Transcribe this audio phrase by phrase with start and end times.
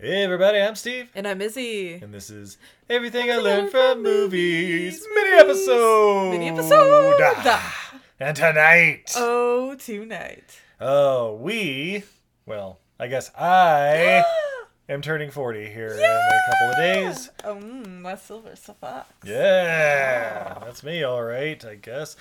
[0.00, 1.10] Hey everybody, I'm Steve.
[1.14, 1.94] And I'm Izzy.
[1.94, 2.56] And this is
[2.90, 6.30] Everything I Learned from Movies mini episode.
[6.32, 7.14] Mini episode.
[7.20, 10.58] Ah, And tonight, Oh, tonight.
[10.80, 12.04] oh, we,
[12.46, 14.22] well, I guess I
[14.88, 17.30] am turning 40 here in a couple of days.
[17.44, 19.08] Oh, mm, my silver fox.
[19.24, 22.16] Yeah, that's me, all right, I guess.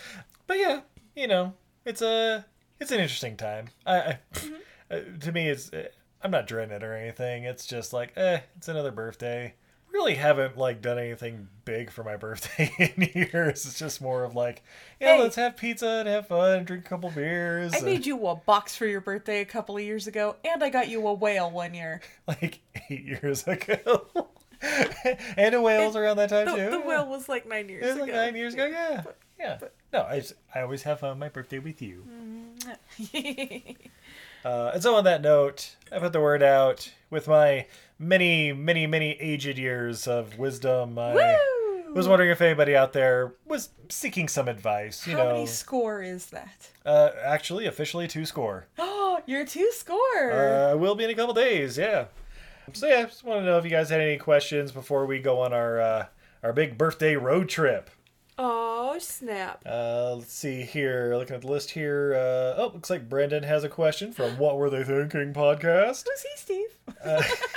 [0.48, 0.82] But yeah,
[1.16, 1.54] you know,
[1.86, 2.46] it's a
[2.80, 3.70] it's an interesting time.
[3.86, 4.20] I, I
[4.92, 5.88] uh, to me, it's uh,
[6.22, 7.44] I'm not dreading it or anything.
[7.44, 9.54] It's just like, eh, it's another birthday.
[9.94, 13.66] Really haven't like done anything big for my birthday in years.
[13.66, 14.64] It's just more of like,
[15.00, 15.22] yeah, Hey.
[15.22, 17.74] let's have pizza and have fun, and drink a couple beers.
[17.74, 20.64] I and, made you a box for your birthday a couple of years ago, and
[20.64, 22.02] I got you a whale one year.
[22.28, 24.08] like eight years ago.
[25.38, 26.70] and a whales around that time The, too.
[26.72, 28.04] the whale was like nine years It was ago.
[28.06, 28.66] like nine years ago.
[28.66, 29.04] Yeah,
[29.38, 29.60] yeah.
[29.92, 32.04] no, I just, I always have fun with my birthday with you.
[34.46, 38.86] Uh, and so on that note, I put the word out with my many, many,
[38.88, 40.98] many aged years of wisdom.
[41.00, 41.94] I Woo!
[41.94, 45.06] was wondering if anybody out there was seeking some advice.
[45.08, 46.70] You How know, many score is that?
[46.86, 48.66] uh, actually, officially two score.
[48.80, 50.32] Oh, you're two score.
[50.32, 51.78] Uh, will be in a couple days.
[51.78, 52.06] Yeah.
[52.74, 55.20] So yeah, I just want to know if you guys had any questions before we
[55.20, 56.06] go on our uh,
[56.42, 57.90] our big birthday road trip.
[58.44, 59.64] Oh, snap.
[59.66, 61.16] Uh, let's see here.
[61.16, 62.14] Looking at the list here.
[62.16, 66.06] Uh, oh, looks like Brendan has a question from What Were They Thinking podcast.
[66.08, 66.78] Who's he, Steve?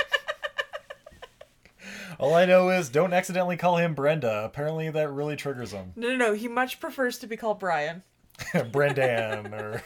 [2.18, 4.44] All I know is don't accidentally call him Brenda.
[4.44, 5.92] Apparently that really triggers him.
[5.96, 6.32] No, no, no.
[6.32, 8.02] He much prefers to be called Brian.
[8.72, 9.82] Brendan or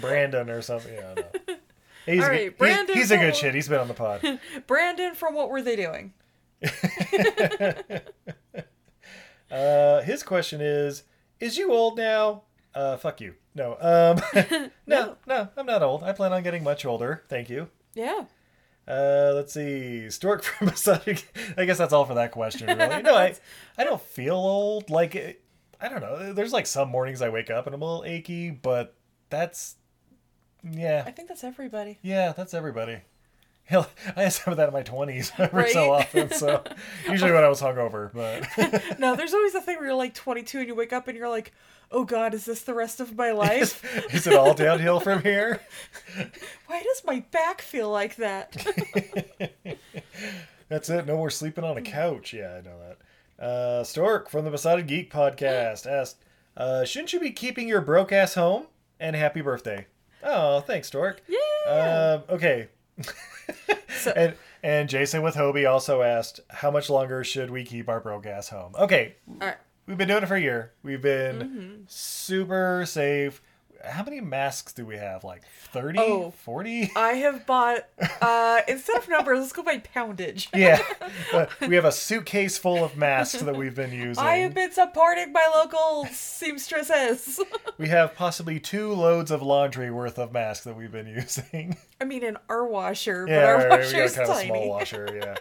[0.00, 0.94] Brandon or something.
[0.94, 1.54] Yeah, no.
[2.06, 3.52] He's, All right, good, Brandon he's, he's a good shit.
[3.52, 4.38] He's been on the pod.
[4.68, 6.12] Brandon from What Were They Doing?
[9.50, 11.04] Uh, his question is:
[11.40, 12.42] Is you old now?
[12.74, 13.34] Uh, fuck you.
[13.54, 13.76] No.
[13.80, 14.20] Um,
[14.86, 16.02] no, no, I'm not old.
[16.02, 17.22] I plan on getting much older.
[17.28, 17.68] Thank you.
[17.94, 18.24] Yeah.
[18.86, 20.08] Uh, let's see.
[20.10, 21.26] Stork from Masonic.
[21.56, 23.02] I guess that's all for that question, really.
[23.02, 23.34] No, I,
[23.78, 24.90] I don't feel old.
[24.90, 25.42] Like,
[25.80, 26.32] I don't know.
[26.32, 28.94] There's like some mornings I wake up and I'm a little achy, but
[29.30, 29.76] that's,
[30.70, 31.98] yeah, I think that's everybody.
[32.02, 32.98] yeah, that's everybody.
[33.66, 36.62] Hell, I had some of that in my 20s every so often, so
[37.08, 40.58] usually when I was hungover, but No, there's always a thing where you're like 22
[40.60, 41.52] and you wake up and you're like,
[41.90, 43.84] oh God, is this the rest of my life?
[44.14, 45.60] is it all downhill from here?
[46.66, 48.56] Why does my back feel like that?
[50.68, 51.06] That's it.
[51.06, 52.32] No more sleeping on a couch.
[52.32, 53.44] Yeah, I know that.
[53.44, 56.16] Uh, Stork from the Besotted Geek podcast asked,
[56.56, 58.66] uh, "Shouldn't you be keeping your broke ass home?"
[58.98, 59.86] And happy birthday.
[60.24, 61.22] Oh, thanks, Stork.
[61.28, 62.22] Yeah.
[62.28, 62.68] Um, okay.
[63.88, 68.00] So- and and Jason with Hobie also asked, "How much longer should we keep our
[68.00, 69.56] broke ass home?" Okay, All right.
[69.86, 70.72] we've been doing it for a year.
[70.82, 71.82] We've been Mm-hmm.
[71.86, 73.42] super safe.
[73.88, 75.24] How many masks do we have?
[75.24, 75.42] Like
[75.72, 75.98] 30?
[75.98, 76.30] Oh.
[76.30, 76.92] 40?
[76.96, 77.86] I have bought,
[78.20, 80.48] uh, instead of numbers, let's go by poundage.
[80.54, 80.82] Yeah.
[81.32, 84.22] Uh, we have a suitcase full of masks that we've been using.
[84.22, 87.40] I have been supporting my local seamstresses.
[87.78, 91.76] We have possibly two loads of laundry worth of masks that we've been using.
[92.00, 94.30] I mean, an R washer, yeah, but our right, right, we got washer's kind of
[94.30, 94.48] a tiny.
[94.48, 95.36] small washer,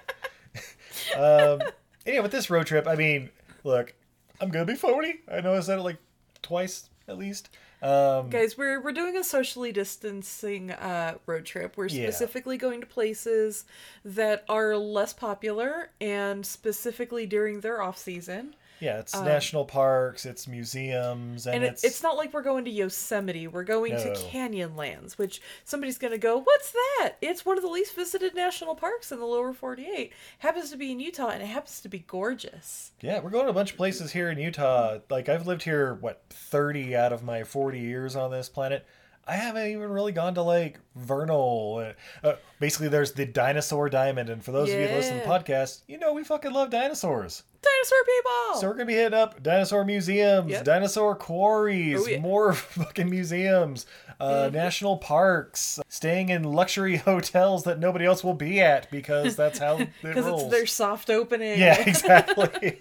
[1.15, 1.21] yeah.
[1.21, 1.61] um,
[2.05, 3.29] yeah, with this road trip, I mean,
[3.63, 3.93] look,
[4.41, 5.21] I'm gonna be 40.
[5.31, 5.97] I know I said it like
[6.41, 7.49] twice at least.
[7.85, 11.77] Um, Guys, we're we're doing a socially distancing uh, road trip.
[11.77, 12.07] We're Yeah.
[12.09, 13.65] specifically going to places
[14.03, 18.55] that are less popular and specifically during their off season.
[18.79, 22.65] Yeah, it's national parks, it's museums, and, And it, it's, it's not like we're going
[22.65, 23.47] to Yosemite.
[23.47, 24.13] We're going to No.
[24.13, 28.75] Canyonlands, which somebody's going to go, "What's that?" It's one of the least visited national
[28.75, 30.11] parks in the lower 48.
[30.39, 32.91] Happens to be in Utah and it happens to be gorgeous.
[33.01, 34.99] yeah, we're going to a bunch of places here in Utah.
[35.09, 38.85] Like I've lived here what 30 out of my 40 years on this planet.
[39.27, 41.93] I haven't even really gone to like Vernal.
[42.23, 45.29] Uh, basically, there's the dinosaur diamond, and for those of you that listen to the
[45.29, 47.41] podcast, you know we fucking love dinosaurs.
[47.85, 48.61] Dinosaur people.
[48.61, 50.63] So we're gonna be hitting up dinosaur museums, Yep.
[50.63, 52.19] dinosaur quarries, Oh, yeah.
[52.19, 53.85] more fucking museums,
[54.19, 54.53] uh, Mhm.
[54.53, 59.77] national parks, staying in luxury hotels that nobody else will be at because that's how
[59.77, 60.43] it because rolls.
[60.43, 61.59] it's their soft opening.
[61.59, 62.79] yeah, exactly.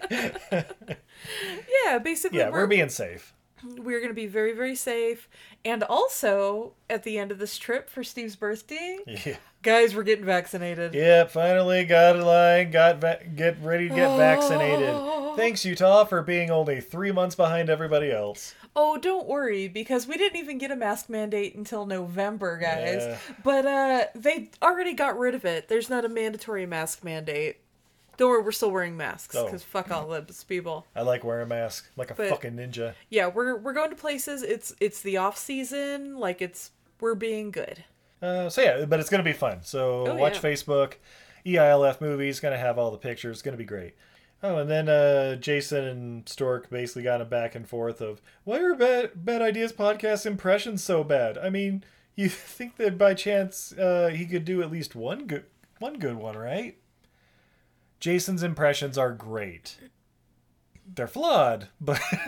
[1.85, 3.33] yeah, basically, yeah, we're, we're being safe.
[3.77, 5.27] We're going to be very, very safe.
[5.63, 9.37] And also, at the end of this trip for Steve's birthday, Yeah.
[9.63, 10.93] guys, we're getting vaccinated.
[10.93, 14.89] Yeah, finally got a line, got va- get ready to get vaccinated.
[14.91, 15.35] Oh.
[15.35, 18.53] Thanks Utah for being only three months behind everybody else.
[18.75, 23.01] Oh, don't worry, because we didn't even get a mask mandate until November, guys.
[23.01, 23.17] Yeah.
[23.43, 25.67] But uh they already got rid of it.
[25.67, 27.57] There's not a mandatory mask mandate.
[28.17, 29.45] Don't worry, we're still wearing masks Oh.
[29.45, 30.85] because fuck all those people.
[30.95, 32.93] I like wearing a mask like a But- fucking ninja.
[33.09, 34.41] Yeah, we're we're going to places.
[34.43, 36.17] It's it's the off season.
[36.17, 37.83] Like it's we're being good.
[38.21, 39.59] Uh, so yeah, but it's gonna be fun.
[39.61, 40.49] So Oh, watch yeah.
[40.51, 40.93] Facebook,
[41.45, 42.39] EILF movies.
[42.39, 43.41] Gonna have all the pictures.
[43.41, 43.93] Gonna be great.
[44.43, 48.59] Oh, and then uh, Jason and Stork basically got a back and forth of why
[48.59, 51.37] are bad bad ideas podcast impressions so bad?
[51.37, 51.83] I mean,
[52.15, 55.45] you think that by chance uh, he could do at least one good
[55.79, 56.77] one good one, right?
[58.05, 59.77] Jason's impressions are great.
[60.95, 61.99] They're flawed, but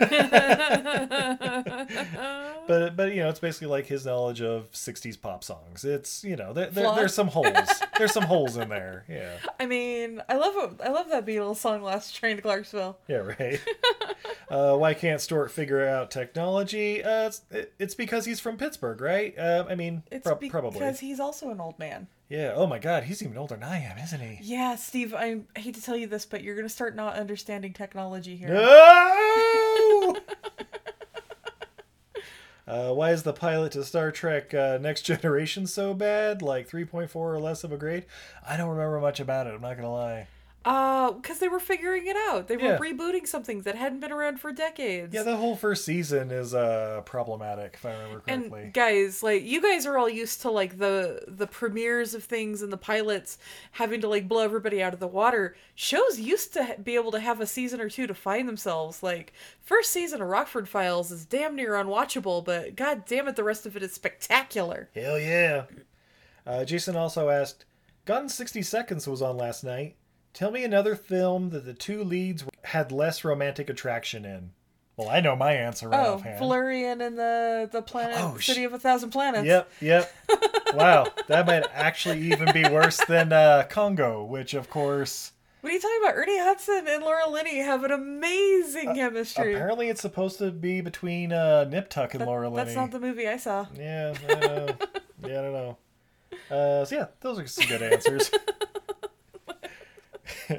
[2.66, 6.34] but but you know it's basically like his knowledge of 60s pop songs it's you
[6.34, 7.54] know there, there, there's some holes
[7.98, 10.80] there's some holes in there yeah I mean, I love.
[10.84, 13.60] I love that Beatles song "Last Train to Clarksville." yeah right
[14.50, 19.00] uh, why can't Stork figure out technology uh, it's, it- it's because he's from pittsburgh
[19.00, 22.08] right uh, i mean It's be- probably because he's also an old man.
[22.28, 25.14] Yeah oh my god he's even older than i am isn't he Yeah, Steve.
[25.14, 28.48] I, I hate to tell you this, but you're gonna start not understanding technology here.
[28.48, 30.16] no!
[32.66, 36.42] Uh, why is the pilot to Star Trek uh, Next Generation so bad?
[36.42, 38.04] Like 3.4 or less of a grade?
[38.46, 40.26] I don't remember much about it, I'm not gonna lie.
[40.64, 42.48] Uh, because they were figuring it out.
[42.48, 42.78] They were Yeah.
[42.78, 45.14] rebooting something that hadn't been around for decades.
[45.14, 48.62] Yeah, the whole first season is uh problematic, if I remember correctly.
[48.64, 52.60] and guys, like you guys are all used to like the the premieres of things
[52.60, 53.38] and the pilots
[53.72, 55.56] having to like blow everybody out of the water.
[55.74, 59.02] Shows used to be able to have a season or two to find themselves.
[59.02, 59.32] Like
[59.62, 63.64] first season of Rockford Files is damn near unwatchable, but god damn it, the rest
[63.64, 64.90] of it is spectacular.
[64.94, 65.64] Hell yeah.
[66.46, 67.64] Uh, Jason also asked,
[68.06, 69.94] in 60 Seconds was on last night.
[70.32, 74.50] Tell me another film that the two leads had less romantic attraction in.
[74.96, 76.38] Well, I know my answer right Oh, offhand.
[76.38, 79.46] Valerian and the the planet Oh, sh- City of a Thousand Planets.
[79.46, 80.12] Yep, yep.
[80.74, 85.72] wow, that might actually even be worse than uh, Congo, which of course What are
[85.72, 86.16] you talking about?
[86.16, 89.54] Ernie Hudson and Laura Linney have an amazing chemistry.
[89.54, 92.64] apparently it's supposed to be between uh, Nip Tuck and That- Laura Linney.
[92.64, 93.66] That's not the movie I saw.
[93.76, 95.78] Yeah, I yeah, I don't know.
[96.50, 98.30] Uh, so yeah, those are some good answers.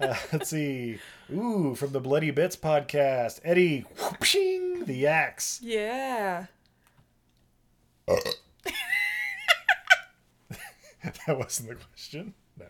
[0.00, 0.98] uh, let's see.
[1.32, 5.60] Ooh, from the Bloody Bits podcast, Eddie whoopshing the axe.
[5.62, 6.46] Yeah.
[11.26, 12.34] that wasn't the question.
[12.58, 12.66] No.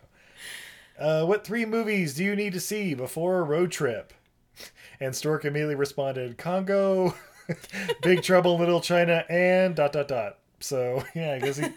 [0.97, 4.13] Uh, what three movies do you need to see before a road trip?
[4.99, 7.13] And Stork immediately responded, Congo,
[8.01, 10.37] Big Trouble Little China, and dot dot dot.
[10.61, 11.67] So yeah, I guess he,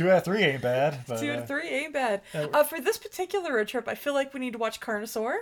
[0.00, 0.98] two out of three ain't bad.
[1.06, 2.22] But, Two uh, to three ain't bad.
[2.34, 5.36] Uh, for this particular road trip, I feel like we need to watch Carnosaur,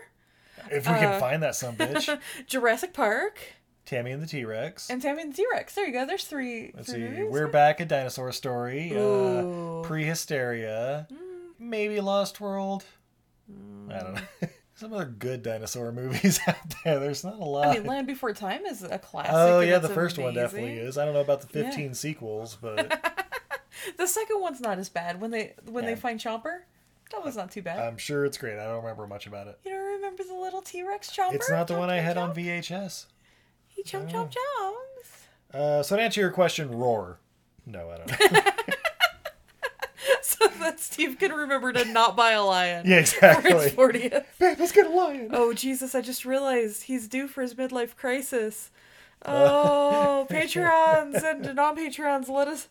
[0.71, 3.39] if we can uh, find that some bitch, Jurassic Park,
[3.87, 4.91] Tammy and the T Rex.
[4.91, 5.75] and Tammy and the T Rex.
[5.75, 6.07] There you go.
[6.07, 6.73] There's three.
[6.75, 7.31] Let's three see, movies.
[7.31, 9.83] we're back at Dinosaur Story, uh, Ooh.
[9.83, 9.87] Mm.
[9.87, 11.07] Prehysteria,
[11.59, 12.85] maybe Lost World.
[13.91, 14.21] I don't know.
[14.75, 16.55] Some other good dinosaur movies out
[16.85, 17.01] there.
[17.01, 17.67] There's not a lot.
[17.67, 19.33] I mean, Land Before Time is a classic.
[19.35, 20.97] Oh yeah, the first one definitely is.
[20.97, 21.67] I don't know about the Yeah.
[21.67, 23.08] 15 sequels, but
[23.97, 25.21] The second one's not as bad.
[25.21, 25.91] When they when Yeah.
[25.91, 26.61] they find Chomper,
[27.13, 27.79] that was not too bad.
[27.81, 28.59] I'm sure it's great.
[28.59, 29.59] I don't remember much about it.
[29.65, 31.35] you don't remember the little T Rex Chomper?
[31.35, 32.31] It's not the Chomp, one I had chomp?
[32.31, 33.07] on VHS.
[33.69, 35.55] He chomp chomp chomps.
[35.55, 37.19] Uh, so to answer your question, Roar.
[37.67, 38.41] No, I don't know.
[40.23, 42.87] so that Steve can remember to not buy a lion.
[42.87, 43.53] yeah, For exactly.
[43.53, 44.25] his 40th.
[44.39, 45.31] Babe, let's get a lion.
[45.33, 45.95] Oh Jesus!
[45.95, 48.71] I just realized he's due for his midlife crisis.
[49.25, 52.69] Oh, patrons and non-patrons, let us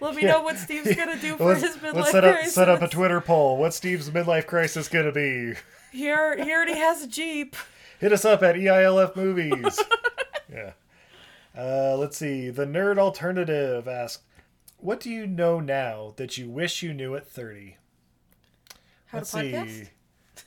[0.00, 0.32] let me Yeah.
[0.32, 2.54] know what Steve's gonna do for let's, his midlife let's set up crisis.
[2.54, 3.56] set up a Twitter poll.
[3.58, 5.54] What's Steve's midlife crisis gonna be?
[5.92, 7.56] He, al- he already has a jeep.
[8.00, 9.78] Hit us up at EILF Movies.
[10.52, 10.72] yeah.
[11.56, 12.50] Uh, let's see.
[12.50, 14.22] The Nerd Alternative asks,
[14.78, 17.76] "What do you know now that you wish you knew at 30?"
[19.06, 19.68] How Let's to podcast?
[19.70, 19.88] see.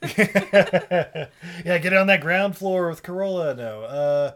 [1.65, 3.57] yeah, get on that ground floor with Carolla.
[3.57, 3.81] No.
[3.83, 4.31] Uh,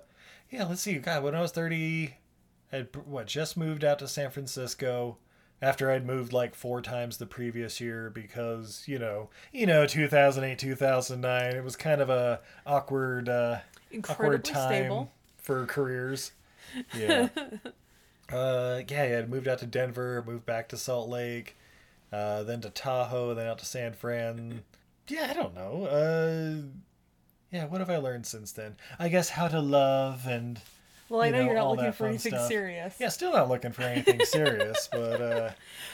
[0.50, 0.96] yeah, let's see.
[0.96, 2.16] God, when I was 30,
[2.72, 5.18] I'd what just moved out to San Francisco
[5.62, 10.60] after I'd moved like four times the previous year because you know you know 2008
[10.60, 13.60] 2009 it was kind of a awkward uh,
[14.10, 15.12] awkward time stable.
[15.38, 16.32] for careers.
[16.98, 17.30] Yeah.
[18.34, 19.20] uh, yeah, yeah.
[19.20, 21.56] I'd moved out to Denver, moved back to Salt Lake,
[22.12, 24.64] uh, then to Tahoe, then out to San Fran.
[25.08, 25.86] Yeah, I don't know.
[25.86, 26.68] Uh,
[27.52, 28.76] yeah, what have I learned since then?
[29.00, 30.60] I guess how to love and
[31.10, 32.48] Well, I you know, know, you're not looking for anything stuff.
[32.48, 32.96] serious.
[33.00, 35.50] yeah, still not looking for anything serious, but uh,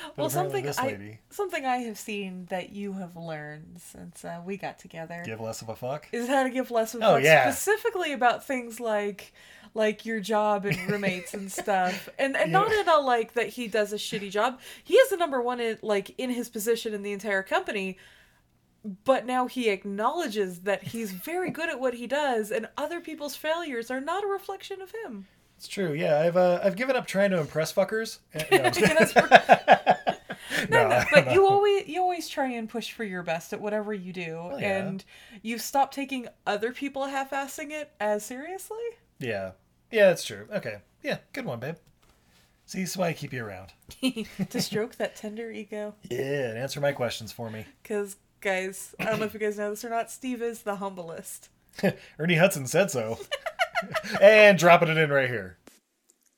[0.08, 4.58] but well, something I something I have seen that you have learned since uh, we
[4.58, 6.08] got together give less of a fuck.
[6.12, 7.52] is how to give less of a Oh, fuck, yeah.
[7.52, 9.34] specifically about things like
[9.74, 12.60] like your job and roommates and stuff and and Yeah.
[12.60, 15.60] not in a like that he does a shitty job he is the number one
[15.62, 17.98] in like in his position in the entire company
[19.04, 23.36] but now he acknowledges that he's very good at what he does and other people's
[23.36, 25.94] failures are not a reflection of him It's true.
[25.94, 28.20] Yeah, I've uh, I've given up trying to impress fuckers.
[28.34, 30.70] Eh, no, I'm just kidding.
[30.70, 33.94] No, no, but you always you always try and push for your best at whatever
[33.94, 34.78] you do Oh, yeah.
[34.86, 35.04] and
[35.42, 38.78] you've stopped taking other people half-assing it as seriously
[39.20, 39.52] Yeah.
[39.92, 40.48] Yeah, that's true.
[40.54, 40.78] Okay.
[41.04, 41.76] Yeah, good one, babe.
[42.66, 43.74] See, this is why I keep you around.
[44.50, 45.94] to stroke that tender ego.
[46.10, 47.66] Yeah, and answer my questions for me.
[47.84, 50.78] Because, guys, I don't know if you guys know this or not, Steve is the
[50.78, 51.50] humblest.
[52.20, 53.20] Ernie Hudson said so.
[54.22, 55.58] and dropping it in right here.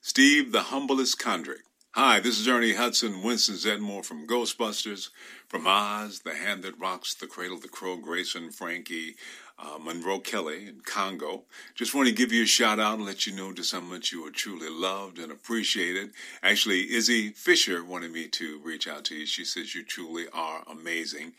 [0.01, 1.63] Steve, the humblest Condrick.
[1.95, 5.09] Hi, this is Ernie Hudson, Winston Zeddemore from Ghostbusters,
[5.47, 9.15] from Oz, The Hand That Rocks, The Cradle, The Crow, Grace and Frankie,
[9.59, 11.43] uh, Munro Kelly, and Congo.
[11.75, 14.11] Just want to give you a shout out and let you know just how much
[14.11, 16.11] you are truly loved and appreciated.
[16.41, 19.25] Actually, Izzy Fisher wanted me to reach out to you.
[19.27, 21.33] She says you truly are amazing.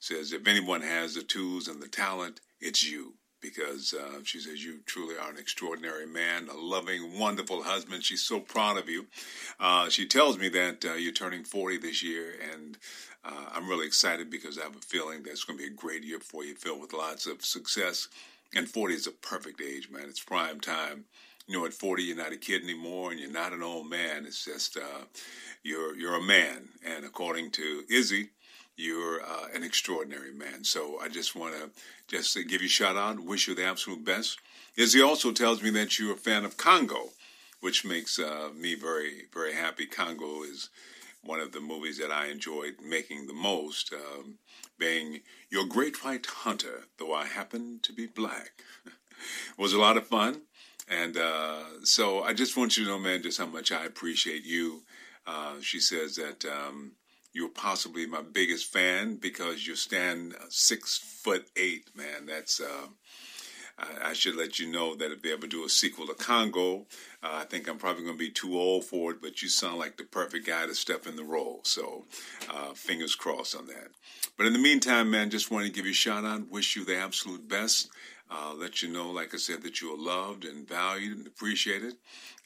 [0.00, 4.64] Says if anyone has the tools and the talent, it's you because uh, she says
[4.64, 8.04] you truly are an extraordinary man, a loving, wonderful husband.
[8.04, 9.06] She's so proud of you.
[9.58, 12.76] Uh, she tells me that uh, you're turning 40 this year, and
[13.24, 15.74] uh, I'm really excited because I have a feeling that it's going to be a
[15.74, 18.08] great year for you, filled with lots of success.
[18.54, 20.04] And 40 is a perfect age, man.
[20.08, 21.04] It's prime time.
[21.46, 24.24] You know, at 40, you're not a kid anymore, and you're not an old man.
[24.26, 25.04] It's just uh,
[25.62, 28.30] you're you're a man, and according to Izzy,
[28.76, 30.64] you're uh, an extraordinary man.
[30.64, 31.70] So I just want to
[32.08, 34.38] just give you a shout out, wish you the absolute best.
[34.76, 37.10] Izzy also tells me that you're a fan of Congo,
[37.60, 39.86] which makes uh, me very, very happy.
[39.86, 40.70] Congo is
[41.22, 44.38] one of the movies that I enjoyed making the most, um,
[44.78, 48.62] being Your Great White Hunter, though I happen to be black.
[49.58, 50.42] was a lot of fun.
[50.88, 54.44] And uh, so I just want you to know, man, just how much I appreciate
[54.44, 54.82] you.
[55.26, 56.92] Uh, she says that um,
[57.32, 62.26] you're possibly my biggest fan because you stand six foot eight, man.
[62.26, 62.88] That's uh,
[63.78, 66.86] I, I should let you know that if they ever do a sequel to Congo,
[67.22, 69.22] uh, I think I'm probably going to be too old for it.
[69.22, 71.60] But you sound like the perfect guy to step in the role.
[71.64, 72.04] So
[72.52, 73.88] uh, fingers crossed on that.
[74.36, 76.50] But in the meantime, man, just want to give you a shout out.
[76.50, 77.90] Wish you the absolute best.
[78.30, 81.94] Uh, let you know, like I said, that you are loved and valued and appreciated.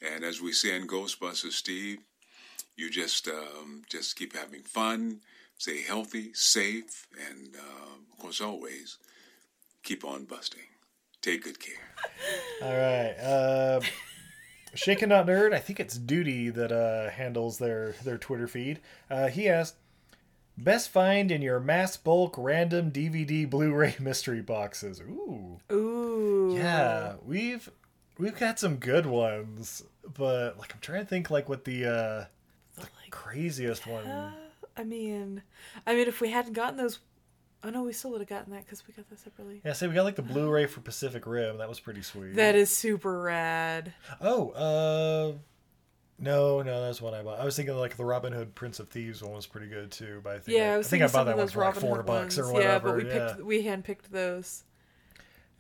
[0.01, 1.99] And as we say in Ghostbusters, Steve,
[2.77, 5.21] you just um, just keep having fun,
[5.59, 8.99] stay healthy, safe, and uh, of course, always
[9.83, 10.63] keep on busting.
[11.23, 11.75] Take good care.
[12.63, 13.15] All right.
[13.19, 13.81] Uh,
[14.75, 18.81] Shaken Not Nerd, I think it's Duty that uh, handles their, their Twitter feed.
[19.09, 19.77] Uh, he asked,
[20.57, 25.01] Best find in your mass bulk random DVD Blu-ray mystery boxes.
[25.01, 25.59] Ooh.
[25.73, 26.55] Ooh.
[26.57, 27.69] Yeah, we've
[28.19, 29.83] we've got some good ones,
[30.17, 32.25] but like I'm trying to think like what the uh
[32.77, 34.05] the craziest one.
[34.07, 34.33] Uh,
[34.77, 35.43] I mean,
[35.87, 36.99] I mean, if we hadn't gotten those,
[37.63, 39.61] oh no, we still would have gotten that because we got that separately.
[39.65, 41.59] Yeah, say we got like the Blu-ray for Pacific Rim.
[41.59, 42.35] That was pretty sweet.
[42.37, 43.93] That is super rad.
[44.21, 45.33] Oh, uh,
[46.19, 47.41] no, no, that's one I bought.
[47.41, 50.21] I was thinking like the Robin Hood Prince of Thieves one was pretty good too.
[50.23, 52.07] But I think Yeah, I I, think I bought that one for like four Hood
[52.07, 52.39] bucks ones.
[52.39, 52.89] or whatever.
[52.89, 53.29] Yeah, but we yeah.
[53.29, 54.65] picked we handpicked those.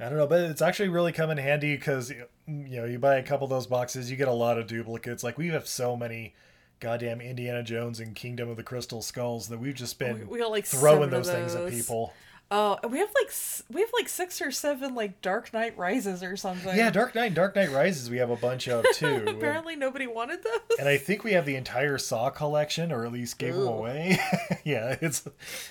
[0.00, 3.16] I don't know, but it's actually really come in handy because you know you buy
[3.16, 5.23] a couple of those boxes, you get a lot of duplicates.
[5.23, 6.35] Like we have so many
[6.81, 10.38] goddamn Indiana Jones and Kingdom of the Crystal Skulls that we've just been We- we
[10.38, 12.12] got, like, throwing seven those things at people.
[12.50, 13.33] Oh, and we have like
[13.71, 16.76] we have like six or seven like Dark Knight Rises or something.
[16.76, 19.07] Yeah, Dark Knight, Dark Knight Rises, we have a bunch of too.
[19.07, 20.78] and, Apparently, nobody wanted those.
[20.78, 24.19] and I think we have the entire Saw collection, or at least gave them away.
[24.64, 25.26] yeah, it's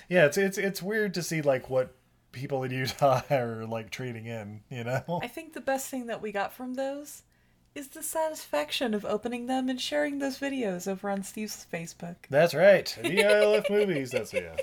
[0.08, 1.94] yeah, it's it's it's weird to see like what
[2.32, 4.62] people in Utah are like trading in.
[4.68, 7.22] You know, I think the best thing that we got from those
[7.74, 12.16] is the satisfaction of opening them and sharing those videos over on Steve's Facebook.
[12.30, 12.86] That's right.
[13.02, 14.10] DILF movies.
[14.10, 14.56] That's yeah.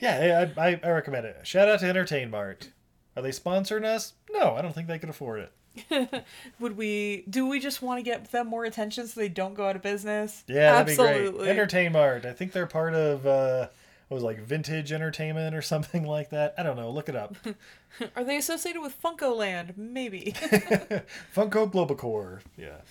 [0.00, 1.46] Yeah, I, I, I recommend it.
[1.46, 2.70] Shout out to Entertainmart.
[3.16, 4.14] Are they sponsoring us?
[4.30, 6.24] No, I don't think they could afford it.
[6.60, 7.24] Would we?
[7.30, 9.82] Do we just want to get them more attention so they don't go out of
[9.82, 10.44] business?
[10.46, 11.32] Yeah, that'd be great.
[11.34, 12.26] Entertainmart.
[12.26, 13.68] I think they're part of uh
[14.12, 16.54] what was it, like vintage entertainment or something like that.
[16.58, 16.90] I don't know.
[16.90, 17.34] Look it up.
[18.16, 19.72] Are they associated with Funko Land?
[19.76, 20.32] Maybe.
[21.34, 22.40] Funko Globacore.
[22.58, 22.82] Yeah.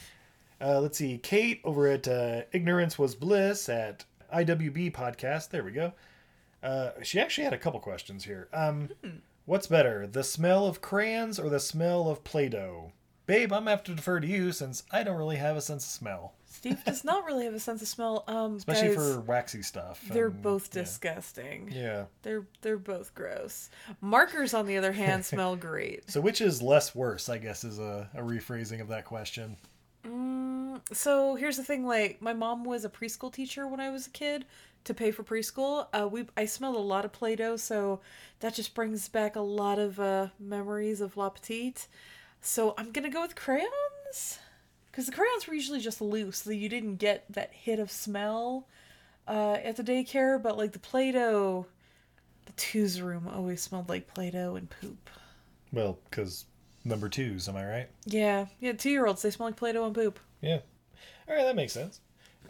[0.59, 1.19] Uh, let's see.
[1.19, 5.49] Kate over at uh, Ignorance Was Bliss at IWB Podcast.
[5.51, 5.93] There we go.
[6.63, 8.47] Uh, she actually had a couple questions here.
[8.51, 9.17] Um, hmm.
[9.45, 12.93] What's better, the smell of crayons or the smell of Play Doh?
[13.31, 15.61] Babe, I'm going to have to defer to you since I don't really have a
[15.61, 16.33] sense of smell.
[16.47, 18.25] Steve does not really have a sense of smell.
[18.27, 20.03] Um, Especially guys, for waxy stuff.
[20.09, 21.71] They're both disgusting.
[21.73, 22.07] Yeah.
[22.23, 23.69] They're they're both gross.
[24.01, 26.11] Markers, on the other hand, smell great.
[26.11, 27.29] So which is less worse?
[27.29, 29.55] I guess is a, a rephrasing of that question.
[30.05, 34.07] Mm, so here's the thing: like my mom was a preschool teacher when I was
[34.07, 34.43] a kid,
[34.83, 35.87] to pay for preschool.
[35.93, 38.01] Uh, we I smelled a lot of Play-Doh, so
[38.41, 41.87] that just brings back a lot of uh, memories of La Petite.
[42.41, 44.39] So I'm gonna go with crayons,
[44.91, 48.67] because the crayons were usually just loose, so you didn't get that hit of smell
[49.27, 50.41] uh, at the daycare.
[50.41, 51.65] But like the Play-Doh,
[52.45, 55.09] the twos room always smelled like Play-Doh and poop.
[55.71, 56.45] Well, because
[56.83, 57.89] number twos, am I right?
[58.05, 58.73] Yeah, yeah.
[58.73, 60.19] Two year olds they smell like Play-Doh and poop.
[60.41, 60.59] Yeah.
[61.27, 62.01] All right, that makes sense.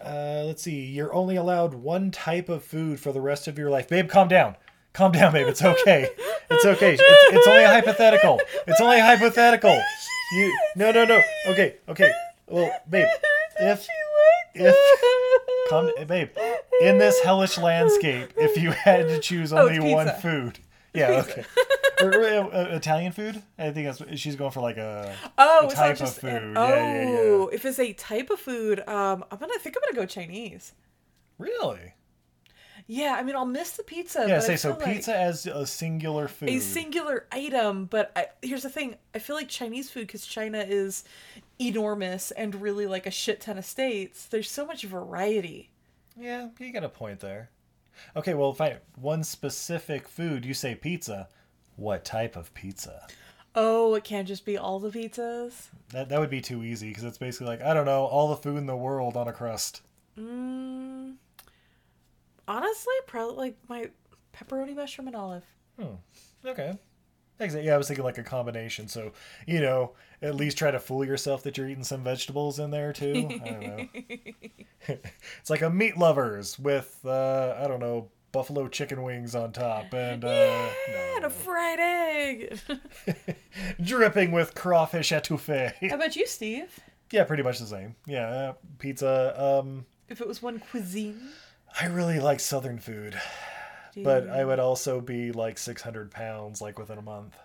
[0.03, 0.85] Uh, let's see.
[0.85, 3.89] You're only allowed one type of food for the rest of your life.
[3.89, 4.55] Babe, calm down.
[4.93, 5.47] Calm down, babe.
[5.47, 6.09] It's okay.
[6.51, 6.93] It's okay.
[6.93, 8.39] It's, it's only a hypothetical.
[8.67, 9.79] It's only a hypothetical.
[10.33, 11.21] You no no no.
[11.47, 12.11] Okay okay.
[12.47, 13.07] Well, babe,
[13.59, 13.87] if
[14.53, 14.75] if
[15.69, 16.29] come babe,
[16.81, 20.59] in this hellish landscape, if you had to choose oh, only oh, one food,
[20.93, 21.45] yeah, okay.
[22.01, 23.41] or, or, uh, Italian food.
[23.57, 26.29] I think that's she's going for like a, oh, a type of food.
[26.29, 27.45] An, oh, yeah, yeah, yeah.
[27.53, 30.73] if it's a type of food, um, I'm gonna I think I'm gonna go Chinese.
[31.37, 31.93] Really?
[32.93, 34.25] Yeah, I mean, I'll miss the pizza.
[34.27, 34.73] Yeah, say so.
[34.73, 37.85] Pizza like as a singular food, a singular item.
[37.85, 41.05] But I, here's the thing: I feel like Chinese food because China is
[41.57, 44.25] enormous and really like a shit ton of states.
[44.25, 45.69] There's so much variety.
[46.17, 47.49] Yeah, you got a point there.
[48.17, 48.75] Okay, well, fine.
[48.99, 51.29] One specific food, you say pizza.
[51.77, 53.07] What type of pizza?
[53.55, 55.67] Oh, it can't just be all the pizzas?
[55.93, 58.35] That, that would be too easy because it's basically like, I don't know, all the
[58.35, 59.81] food in the world on a crust.
[60.19, 60.70] Mm,
[62.51, 63.89] honestly, probably like my
[64.33, 65.45] pepperoni, mushroom, and olive.
[65.79, 65.95] Hmm.
[66.45, 66.73] Okay.
[67.39, 67.65] Exactly.
[67.67, 68.87] Yeah, I was thinking like a combination.
[68.87, 69.13] So,
[69.47, 72.93] you know, at least try to fool yourself that you're eating some vegetables in there
[72.93, 73.29] too.
[73.43, 73.87] I don't know.
[75.39, 79.93] it's like a meat lovers with uh, I don't know buffalo chicken wings on top
[79.93, 81.13] and uh, yeah, no.
[81.17, 82.59] and a fried egg,
[83.81, 85.89] dripping with crawfish etouffee.
[85.89, 86.79] How about you, Steve?
[87.11, 87.95] Yeah, pretty much the same.
[88.05, 89.35] Yeah, uh, pizza.
[89.37, 91.19] Um, if it was one cuisine,
[91.79, 93.19] I really like Southern food,
[93.95, 97.35] but I would also be like 600 pounds like within a month.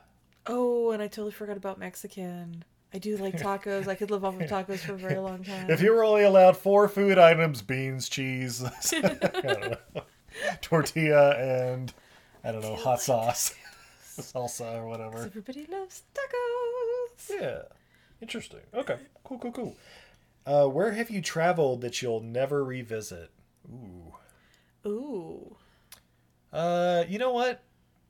[0.47, 2.65] Oh, and I totally forgot about Mexican.
[2.95, 3.89] I do like tacos.
[3.89, 5.71] I could live off of tacos for a very long time.
[5.71, 8.65] If you were only allowed four food items beans, cheese,
[10.61, 11.93] tortilla, and
[12.45, 13.55] I don't know, hot like sauce,
[14.19, 15.19] salsa, or whatever.
[15.19, 17.41] Everybody loves tacos.
[17.41, 17.63] Yeah.
[18.23, 18.61] Interesting.
[18.73, 18.97] Okay.
[19.25, 19.77] Cool, cool, cool.
[20.47, 23.31] Uh, where have you traveled that you'll never revisit?
[23.71, 24.06] Ooh.
[24.87, 25.57] Ooh.
[26.53, 27.63] Uh, you know what?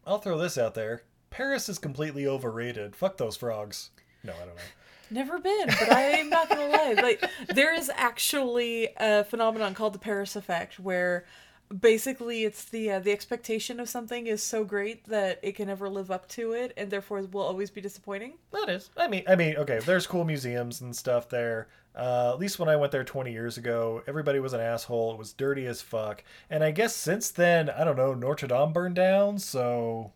[0.07, 1.03] I'll throw this out there.
[1.31, 2.95] Paris is completely overrated.
[2.95, 3.91] Fuck those frogs.
[4.23, 4.63] No, I don't know.
[5.11, 6.97] Never been, but I'm not gonna lie.
[7.01, 11.27] Like there is actually a phenomenon called the Paris effect, where
[11.69, 15.89] basically it's the uh, the expectation of something is so great that it can never
[15.89, 18.35] live up to it, and therefore will always be disappointing.
[18.53, 18.91] That is.
[18.97, 21.69] I mean, I mean, okay, there's cool museums and stuff there.
[21.95, 25.13] Uh, at least when I went there 20 years ago, everybody was an asshole.
[25.13, 26.23] It was dirty as fuck.
[26.51, 30.13] And I guess since then, I don't know, Notre Dame burned down, so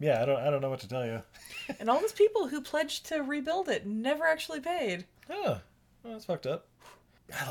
[0.00, 1.22] yeah, I don't I don't know what to tell you.
[1.80, 5.04] and all those people who pledged to rebuild it never actually paid.
[5.30, 5.60] Oh,
[6.02, 6.66] well, that's fucked up.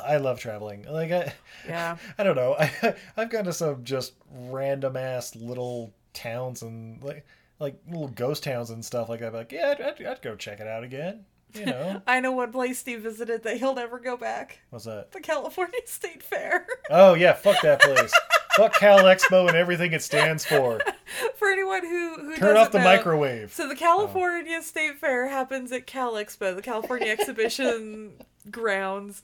[0.06, 0.86] I love traveling.
[0.89, 1.34] Like I,
[1.67, 2.56] yeah, I don't know.
[2.60, 7.26] I I've gone to some just random ass little towns and like
[7.60, 9.34] like little ghost towns and stuff like that.
[9.34, 11.26] Like yeah, I'd, I'd, I'd go check it out again.
[11.54, 12.02] You know.
[12.08, 14.60] I know one place Steve visited that he'll never go back.
[14.70, 15.12] What's that?
[15.12, 16.65] The California State Fair.
[16.89, 18.13] Oh yeah, fuck that place.
[18.55, 20.79] Fuck Cal Expo and everything it stands for.
[21.35, 23.51] For anyone who who turn off the know, microwave.
[23.51, 24.61] So the California oh.
[24.61, 28.13] State Fair happens at Cal Expo, the California Exhibition
[28.49, 29.21] grounds,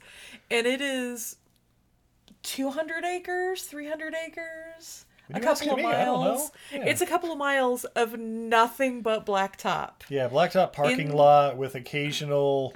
[0.50, 1.36] and it is
[2.42, 6.52] two hundred acres, three hundred acres a couple of miles.
[6.72, 6.84] Yeah.
[6.86, 9.92] It's a couple of miles of nothing but blacktop.
[10.08, 11.12] Yeah, blacktop parking In...
[11.12, 12.74] lot with occasional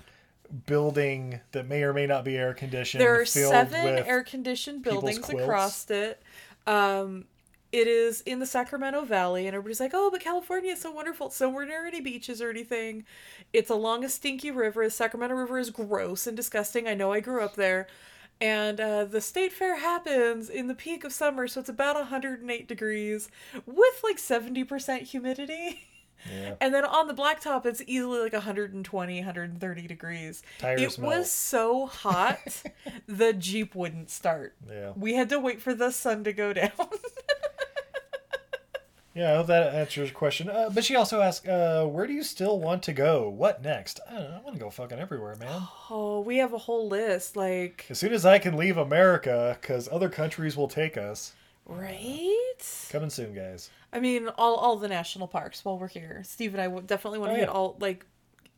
[0.66, 3.00] building that may or may not be air conditioned.
[3.00, 6.22] There are seven air conditioned buildings across it.
[6.66, 7.26] Um,
[7.72, 11.28] It is in the Sacramento Valley, and everybody's like, "Oh, but California is so wonderful.
[11.28, 13.06] It's nowhere near any beaches or anything.
[13.54, 14.84] It's along a stinky river.
[14.84, 16.86] The Sacramento River is gross and disgusting.
[16.86, 17.12] I know.
[17.12, 17.86] I grew up there."
[18.42, 22.66] And uh, the state fair happens in the peak of summer, so it's about 108
[22.68, 23.30] degrees
[23.64, 25.84] with like 70% humidity.
[26.30, 26.54] Yeah.
[26.61, 30.42] And then on the blacktop, it's easily like 120, 130 degrees.
[30.58, 31.12] Tires it melt.
[31.16, 32.62] was so hot,
[33.06, 34.54] the Jeep wouldn't start.
[34.70, 34.92] Yeah.
[34.96, 36.70] We had to wait for the sun to go down.
[39.14, 40.48] Yeah, I hope that answers your question.
[40.48, 43.28] Uh, but she also asked, uh, where do you still want to go?
[43.28, 44.00] What next?
[44.08, 44.37] I don't know.
[44.38, 45.68] I want to go fucking everywhere, man.
[45.90, 47.37] oh, we have a whole list.
[47.37, 51.35] Like, As soon as I can leave America, because other countries will take us.
[51.66, 52.41] right?
[52.92, 53.70] Coming soon, guys.
[53.92, 56.22] I mean, all all the national parks while we're here.
[56.24, 57.52] Steve and I definitely want to Oh, hit yeah.
[57.52, 58.05] all like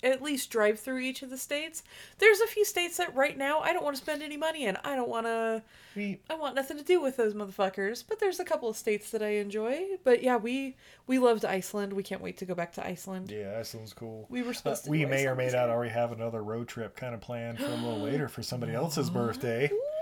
[0.03, 1.83] at least drive through each of the states.
[2.18, 4.77] There's a few states that right now I don't want to spend any money in.
[4.85, 5.62] I don't want to.
[5.97, 8.05] We I want nothing to do with those motherfuckers.
[8.07, 9.83] But there's a couple of states that I enjoy.
[10.03, 11.92] But yeah, we we loved Iceland.
[11.94, 13.31] We can't wait to go back to Iceland.
[13.31, 14.27] yeah, Iceland's cool.
[14.29, 14.90] We were Uh, supposed to.
[14.90, 17.68] we may or may not already have another road trip kind of planned for a
[17.77, 19.70] little later for somebody else's birthday.
[19.73, 19.93] I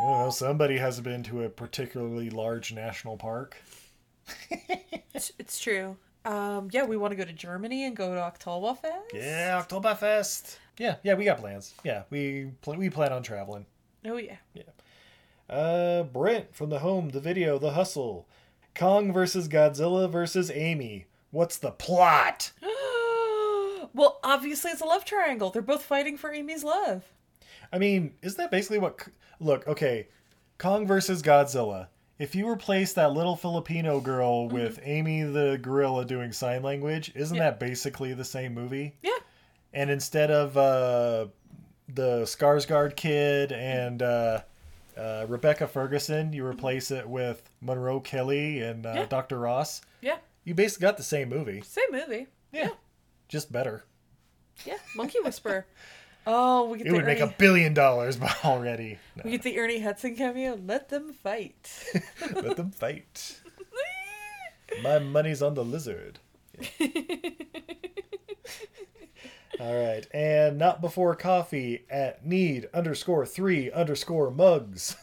[0.00, 0.30] don't know.
[0.30, 3.56] Somebody has been to a particularly large national park.
[5.14, 5.96] It's, it's true.
[6.26, 9.14] Um, yeah, we want to go to Germany and go to Oktoberfest.
[9.14, 10.58] Yeah, Oktoberfest.
[10.76, 11.72] Yeah, yeah, we got plans.
[11.84, 13.64] Yeah, we pl- we plan on traveling.
[14.04, 14.36] Oh yeah.
[14.52, 14.64] yeah.
[15.48, 18.26] Uh, Brent from the home, the video, the hustle.
[18.74, 21.06] Kong versus Godzilla versus Amy.
[21.30, 22.52] What's the plot?
[23.94, 25.50] well, obviously it's a love triangle.
[25.50, 27.04] They're both fighting for Amy's love.
[27.72, 29.08] I mean, isn't that basically what?
[29.40, 30.08] Look, okay,
[30.58, 31.88] Kong versus Godzilla.
[32.18, 37.36] If you replace that little Filipino girl with Amy the gorilla doing sign language, isn't
[37.36, 37.44] Yeah.
[37.50, 38.96] that basically the same movie?
[39.02, 39.18] Yeah.
[39.74, 41.26] And instead of uh,
[41.92, 44.40] the Skarsgård kid and uh,
[44.96, 49.06] uh, Rebecca Ferguson, you replace it with Munro Kelly and uh, Yeah.
[49.06, 49.38] Dr.
[49.38, 49.82] Ross.
[50.00, 50.16] Yeah.
[50.44, 51.60] You basically got the same movie.
[51.66, 52.28] Same movie.
[52.50, 52.70] Yeah.
[53.28, 53.84] Just better.
[54.64, 54.78] Yeah.
[54.94, 55.66] Monkey Whisperer.
[56.26, 58.98] oh, we get It the would make a billion dollars already.
[59.16, 60.58] No, we get the Ernie Hudson cameo.
[60.64, 61.84] Let them fight.
[62.34, 63.40] let them fight.
[64.82, 66.18] My money's on the lizard.
[69.58, 74.96] All right, and not before coffee at need underscore three underscore mugs.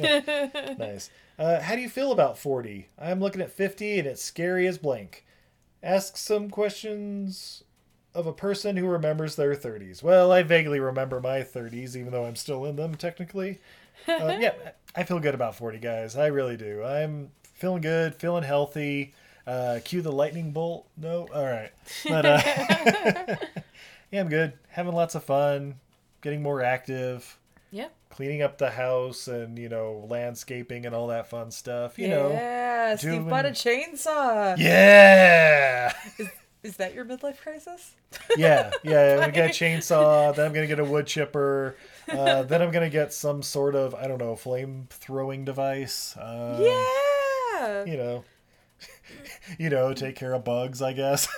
[0.00, 1.10] nice.
[1.38, 2.88] Uh, how do you feel about 40?
[2.98, 5.24] I'm looking at 50 and it's scary as blank.
[5.82, 7.64] Ask some questions
[8.14, 10.02] of a person who remembers their 30s.
[10.02, 13.58] Well, I vaguely remember my 30s, even though I'm still in them technically.
[14.08, 14.52] Uh, yeah,
[14.94, 16.16] I feel good about 40, guys.
[16.16, 16.82] I really do.
[16.84, 19.14] I'm feeling good, feeling healthy.
[19.46, 20.86] Uh, cue the lightning bolt.
[20.96, 21.70] No, all right.
[22.08, 22.40] But uh,
[24.10, 24.52] yeah, I'm good.
[24.68, 25.76] Having lots of fun,
[26.20, 27.38] getting more active
[27.70, 27.88] yeah.
[28.10, 32.30] cleaning up the house and you know landscaping and all that fun stuff you know
[32.30, 32.96] yeah.
[32.96, 34.56] Steve doing- bought a chainsaw.
[34.58, 35.92] yeah
[36.62, 37.94] Is that your midlife crisis?
[38.36, 41.76] yeah yeah i'm gonna get a chainsaw then i'm gonna get a wood chipper
[42.08, 46.58] uh, then i'm gonna get some sort of i don't know flame throwing device uh,
[46.60, 47.84] yeah.
[47.84, 48.24] you know
[49.58, 51.28] you know take care of bugs i guess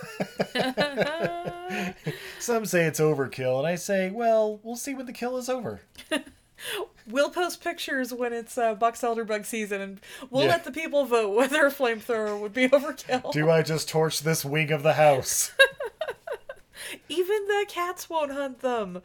[2.39, 5.83] some say it's overkill and i say well we'll see when the kill is over
[7.09, 10.51] We'll post pictures when it's uh, box elder bug season, and we'll Yeah.
[10.51, 13.33] let the people vote whether a flamethrower would be overkill.
[13.33, 15.51] do i just torch this wing of the house
[17.09, 19.01] Even the cats won't hunt them.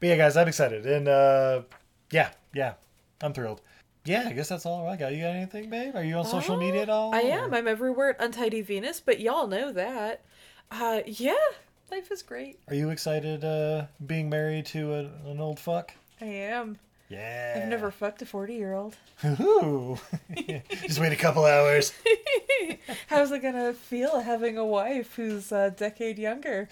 [0.00, 1.62] But yeah, guys, I'm excited, and uh,
[2.10, 2.74] yeah, yeah,
[3.22, 3.60] I'm thrilled.
[4.04, 5.12] Yeah, I guess that's all I got.
[5.14, 5.96] You got anything, babe?
[5.96, 7.14] Are you on social media at all?
[7.14, 7.54] I or- am.
[7.54, 10.22] I'm everywhere at Untidy Venus, but y'all know that.
[10.70, 11.34] Uh, yeah,
[11.90, 12.58] life is great.
[12.68, 14.98] Are you excited uh, being married to a,
[15.30, 15.92] an old fuck?
[16.20, 16.78] I am.
[17.08, 17.60] Yeah.
[17.62, 18.96] I've never fucked a 40 year old.
[19.40, 19.98] Ooh.
[20.82, 21.92] Just wait a couple hours.
[23.08, 26.68] How's it gonna feel having a wife who's a decade younger?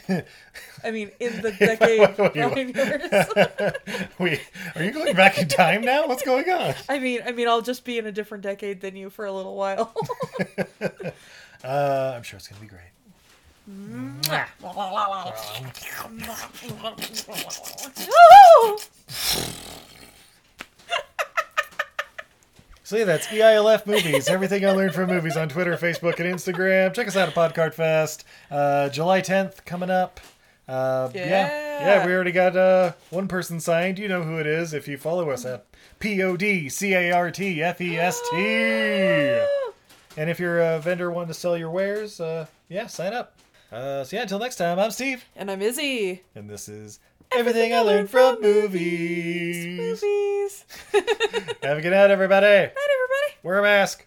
[0.83, 4.09] I mean, in the decade behind yours.
[4.19, 4.41] Wait,
[4.75, 6.07] are you going back in time now?
[6.09, 6.75] What's going on?
[6.89, 9.33] I mean, I mean, I'll just be in a different decade than you for a
[9.33, 9.95] little while.
[11.65, 12.81] Uh, I'm sure it's gonna be great.
[22.93, 24.29] So yeah, that's E EILF Movies.
[24.29, 26.93] Everything I learned from movies on Twitter, Facebook, and Instagram.
[26.93, 28.25] Check us out at Podcart Fest.
[28.51, 30.21] Uh, July 10th coming up.
[30.69, 31.25] Uh, yeah.
[31.27, 32.07] yeah, Yeah.
[32.07, 33.99] we already got uh, one person signed.
[33.99, 35.65] You know who it is if you follow us at
[36.01, 38.37] P O D C A R T F E S T.
[38.37, 43.39] And if you're a vendor wanting to sell your wares, uh, yeah, sign up.
[43.73, 46.21] Uh, so yeah, until next time, I'm Steve, and I'm Izzy.
[46.35, 47.01] and this is
[47.35, 49.67] Everything I Learned from Movies.
[50.03, 50.65] Movies.
[51.63, 52.47] Have a good night, everybody.
[52.47, 53.39] Night, everybody.
[53.43, 54.07] Wear a mask.